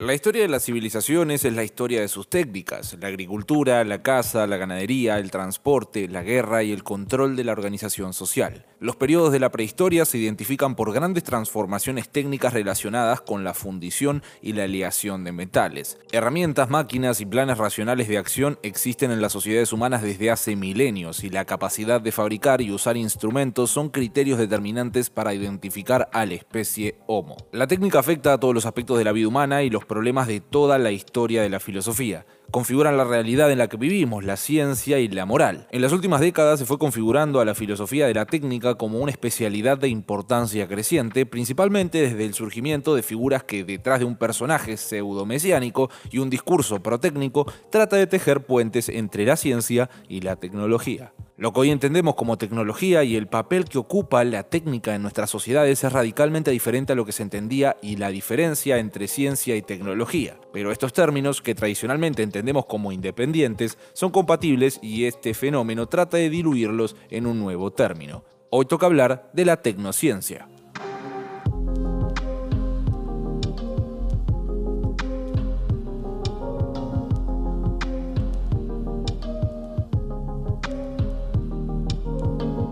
[0.00, 4.46] La historia de las civilizaciones es la historia de sus técnicas, la agricultura, la caza,
[4.46, 8.64] la ganadería, el transporte, la guerra y el control de la organización social.
[8.78, 14.22] Los periodos de la prehistoria se identifican por grandes transformaciones técnicas relacionadas con la fundición
[14.40, 15.98] y la aleación de metales.
[16.12, 21.24] Herramientas, máquinas y planes racionales de acción existen en las sociedades humanas desde hace milenios
[21.24, 26.34] y la capacidad de fabricar y usar instrumentos son criterios determinantes para identificar a la
[26.34, 27.36] especie Homo.
[27.50, 30.40] La técnica afecta a todos los aspectos de la vida humana y los problemas de
[30.40, 32.26] toda la historia de la filosofía.
[32.52, 35.66] Configuran la realidad en la que vivimos, la ciencia y la moral.
[35.70, 39.10] En las últimas décadas se fue configurando a la filosofía de la técnica como una
[39.10, 44.76] especialidad de importancia creciente, principalmente desde el surgimiento de figuras que detrás de un personaje
[44.76, 51.12] pseudo-mesiánico y un discurso protécnico trata de tejer puentes entre la ciencia y la tecnología.
[51.38, 55.30] Lo que hoy entendemos como tecnología y el papel que ocupa la técnica en nuestras
[55.30, 59.62] sociedades es radicalmente diferente a lo que se entendía y la diferencia entre ciencia y
[59.62, 60.36] tecnología.
[60.52, 66.28] Pero estos términos, que tradicionalmente entendemos como independientes, son compatibles y este fenómeno trata de
[66.28, 68.24] diluirlos en un nuevo término.
[68.50, 70.48] Hoy toca hablar de la tecnociencia.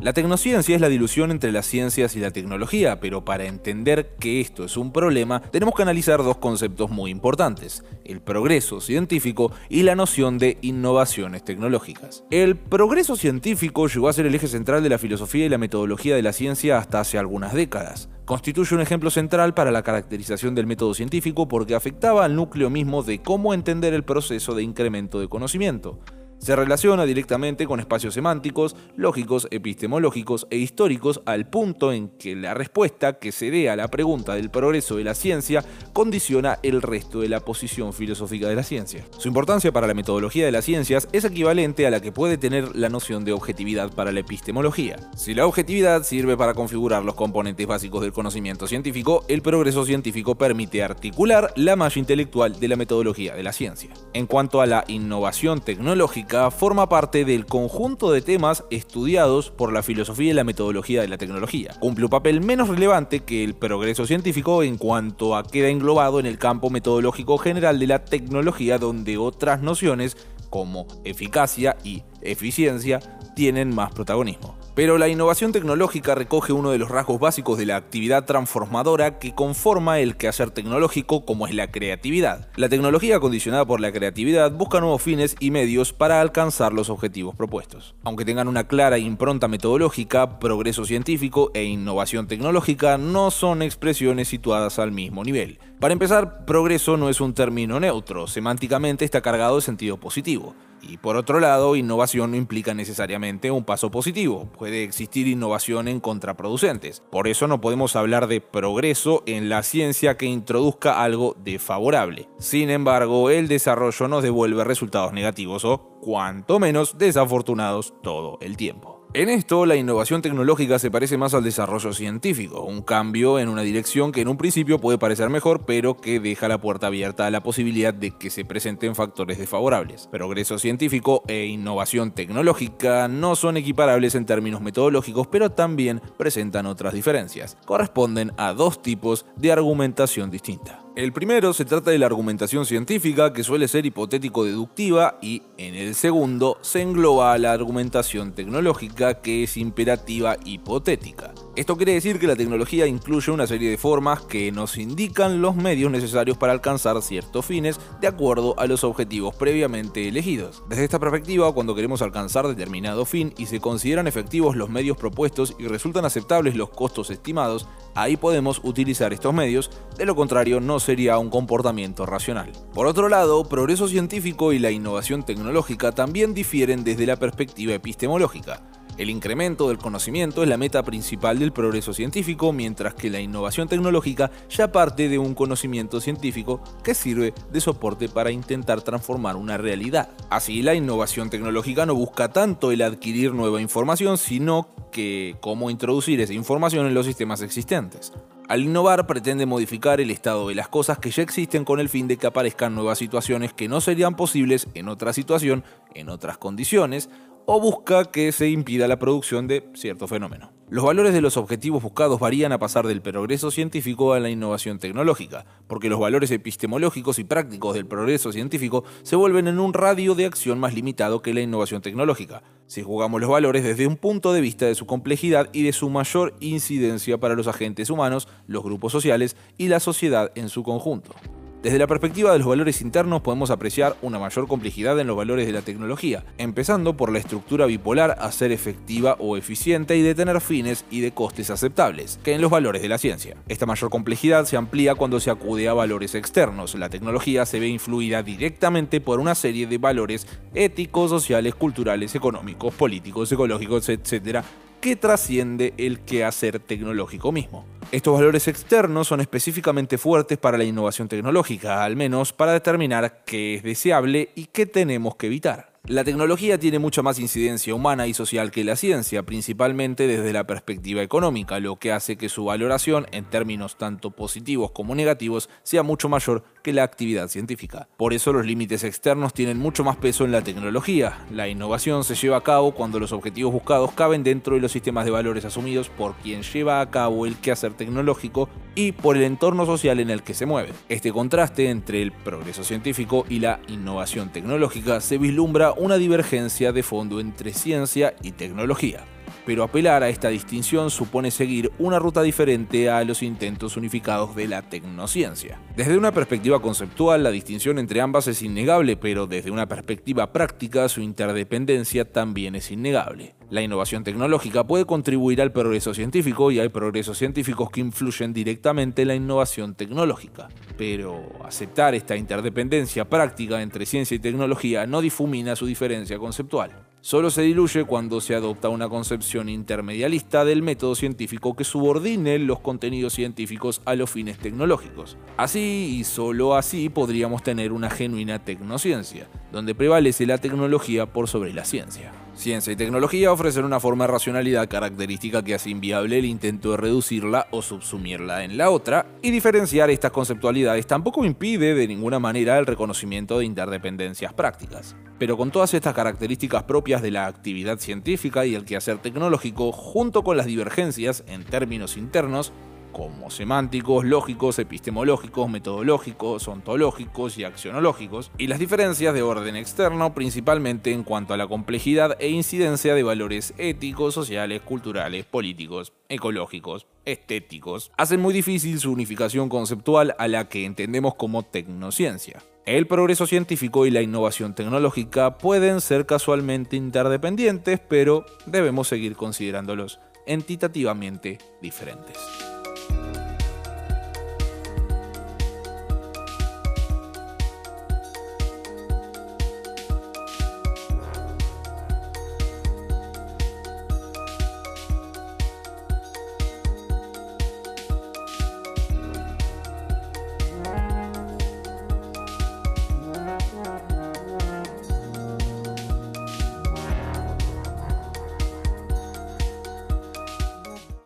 [0.00, 4.40] La tecnociencia es la dilución entre las ciencias y la tecnología, pero para entender que
[4.40, 9.82] esto es un problema, tenemos que analizar dos conceptos muy importantes, el progreso científico y
[9.82, 12.22] la noción de innovaciones tecnológicas.
[12.30, 16.14] El progreso científico llegó a ser el eje central de la filosofía y la metodología
[16.14, 18.08] de la ciencia hasta hace algunas décadas.
[18.24, 23.02] Constituye un ejemplo central para la caracterización del método científico porque afectaba al núcleo mismo
[23.02, 25.98] de cómo entender el proceso de incremento de conocimiento.
[26.38, 32.54] Se relaciona directamente con espacios semánticos, lógicos, epistemológicos e históricos al punto en que la
[32.54, 37.20] respuesta que se dé a la pregunta del progreso de la ciencia condiciona el resto
[37.20, 39.04] de la posición filosófica de la ciencia.
[39.18, 42.76] Su importancia para la metodología de las ciencias es equivalente a la que puede tener
[42.76, 44.96] la noción de objetividad para la epistemología.
[45.16, 50.36] Si la objetividad sirve para configurar los componentes básicos del conocimiento científico, el progreso científico
[50.36, 53.90] permite articular la malla intelectual de la metodología de la ciencia.
[54.14, 59.82] En cuanto a la innovación tecnológica, forma parte del conjunto de temas estudiados por la
[59.82, 61.74] filosofía y la metodología de la tecnología.
[61.80, 66.26] Cumple un papel menos relevante que el progreso científico en cuanto a queda englobado en
[66.26, 70.16] el campo metodológico general de la tecnología donde otras nociones
[70.50, 73.00] como eficacia y eficiencia
[73.34, 74.57] tienen más protagonismo.
[74.78, 79.34] Pero la innovación tecnológica recoge uno de los rasgos básicos de la actividad transformadora que
[79.34, 82.48] conforma el quehacer tecnológico como es la creatividad.
[82.54, 87.34] La tecnología condicionada por la creatividad busca nuevos fines y medios para alcanzar los objetivos
[87.34, 87.96] propuestos.
[88.04, 94.78] Aunque tengan una clara impronta metodológica, progreso científico e innovación tecnológica no son expresiones situadas
[94.78, 95.58] al mismo nivel.
[95.80, 100.54] Para empezar, progreso no es un término neutro, semánticamente está cargado de sentido positivo.
[100.82, 106.00] Y por otro lado, innovación no implica necesariamente un paso positivo, puede existir innovación en
[106.00, 107.02] contraproducentes.
[107.10, 112.28] Por eso no podemos hablar de progreso en la ciencia que introduzca algo desfavorable.
[112.38, 118.97] Sin embargo, el desarrollo nos devuelve resultados negativos o, cuanto menos, desafortunados todo el tiempo.
[119.14, 123.62] En esto, la innovación tecnológica se parece más al desarrollo científico, un cambio en una
[123.62, 127.30] dirección que en un principio puede parecer mejor, pero que deja la puerta abierta a
[127.30, 130.08] la posibilidad de que se presenten factores desfavorables.
[130.08, 136.92] Progreso científico e innovación tecnológica no son equiparables en términos metodológicos, pero también presentan otras
[136.92, 137.56] diferencias.
[137.64, 140.82] Corresponden a dos tipos de argumentación distinta.
[140.98, 145.94] El primero se trata de la argumentación científica, que suele ser hipotético-deductiva, y en el
[145.94, 151.32] segundo se engloba la argumentación tecnológica, que es imperativa hipotética.
[151.58, 155.56] Esto quiere decir que la tecnología incluye una serie de formas que nos indican los
[155.56, 160.62] medios necesarios para alcanzar ciertos fines de acuerdo a los objetivos previamente elegidos.
[160.68, 165.56] Desde esta perspectiva, cuando queremos alcanzar determinado fin y se consideran efectivos los medios propuestos
[165.58, 167.66] y resultan aceptables los costos estimados,
[167.96, 172.52] ahí podemos utilizar estos medios, de lo contrario no sería un comportamiento racional.
[172.72, 178.62] Por otro lado, progreso científico y la innovación tecnológica también difieren desde la perspectiva epistemológica.
[178.98, 183.68] El incremento del conocimiento es la meta principal del progreso científico, mientras que la innovación
[183.68, 189.56] tecnológica ya parte de un conocimiento científico que sirve de soporte para intentar transformar una
[189.56, 190.10] realidad.
[190.30, 196.20] Así, la innovación tecnológica no busca tanto el adquirir nueva información, sino que cómo introducir
[196.20, 198.12] esa información en los sistemas existentes.
[198.48, 202.08] Al innovar pretende modificar el estado de las cosas que ya existen con el fin
[202.08, 207.10] de que aparezcan nuevas situaciones que no serían posibles en otra situación, en otras condiciones,
[207.50, 210.52] o busca que se impida la producción de cierto fenómeno.
[210.68, 214.78] Los valores de los objetivos buscados varían a pasar del progreso científico a la innovación
[214.78, 220.14] tecnológica, porque los valores epistemológicos y prácticos del progreso científico se vuelven en un radio
[220.14, 224.34] de acción más limitado que la innovación tecnológica, si jugamos los valores desde un punto
[224.34, 228.62] de vista de su complejidad y de su mayor incidencia para los agentes humanos, los
[228.62, 231.14] grupos sociales y la sociedad en su conjunto.
[231.62, 235.44] Desde la perspectiva de los valores internos podemos apreciar una mayor complejidad en los valores
[235.44, 240.14] de la tecnología, empezando por la estructura bipolar a ser efectiva o eficiente y de
[240.14, 243.36] tener fines y de costes aceptables, que en los valores de la ciencia.
[243.48, 246.76] Esta mayor complejidad se amplía cuando se acude a valores externos.
[246.76, 252.72] La tecnología se ve influida directamente por una serie de valores éticos, sociales, culturales, económicos,
[252.72, 254.44] políticos, ecológicos, etc.,
[254.80, 257.64] que trasciende el quehacer tecnológico mismo.
[257.90, 263.54] Estos valores externos son específicamente fuertes para la innovación tecnológica, al menos para determinar qué
[263.54, 265.67] es deseable y qué tenemos que evitar.
[265.88, 270.46] La tecnología tiene mucha más incidencia humana y social que la ciencia, principalmente desde la
[270.46, 275.82] perspectiva económica, lo que hace que su valoración, en términos tanto positivos como negativos, sea
[275.82, 277.88] mucho mayor que la actividad científica.
[277.96, 281.24] Por eso los límites externos tienen mucho más peso en la tecnología.
[281.32, 285.06] La innovación se lleva a cabo cuando los objetivos buscados caben dentro de los sistemas
[285.06, 289.64] de valores asumidos por quien lleva a cabo el quehacer tecnológico y por el entorno
[289.64, 290.74] social en el que se mueve.
[290.90, 296.82] Este contraste entre el progreso científico y la innovación tecnológica se vislumbra una divergencia de
[296.82, 299.04] fondo entre ciencia y tecnología
[299.48, 304.46] pero apelar a esta distinción supone seguir una ruta diferente a los intentos unificados de
[304.46, 305.58] la tecnociencia.
[305.74, 310.86] Desde una perspectiva conceptual, la distinción entre ambas es innegable, pero desde una perspectiva práctica,
[310.90, 313.37] su interdependencia también es innegable.
[313.50, 319.02] La innovación tecnológica puede contribuir al progreso científico y hay progresos científicos que influyen directamente
[319.02, 320.48] en la innovación tecnológica.
[320.76, 327.30] Pero aceptar esta interdependencia práctica entre ciencia y tecnología no difumina su diferencia conceptual solo
[327.30, 333.14] se diluye cuando se adopta una concepción intermedialista del método científico que subordine los contenidos
[333.14, 335.16] científicos a los fines tecnológicos.
[335.36, 341.52] Así y solo así podríamos tener una genuina tecnociencia, donde prevalece la tecnología por sobre
[341.52, 342.12] la ciencia.
[342.38, 346.76] Ciencia y tecnología ofrecen una forma de racionalidad característica que hace inviable el intento de
[346.76, 352.56] reducirla o subsumirla en la otra, y diferenciar estas conceptualidades tampoco impide de ninguna manera
[352.60, 354.94] el reconocimiento de interdependencias prácticas.
[355.18, 360.22] Pero con todas estas características propias de la actividad científica y el quehacer tecnológico, junto
[360.22, 362.52] con las divergencias en términos internos,
[362.92, 370.92] como semánticos, lógicos, epistemológicos, metodológicos, ontológicos y accionológicos, y las diferencias de orden externo principalmente
[370.92, 377.90] en cuanto a la complejidad e incidencia de valores éticos, sociales, culturales, políticos, ecológicos, estéticos,
[377.96, 382.42] hacen muy difícil su unificación conceptual a la que entendemos como tecnociencia.
[382.66, 390.00] El progreso científico y la innovación tecnológica pueden ser casualmente interdependientes, pero debemos seguir considerándolos
[390.26, 392.18] entitativamente diferentes.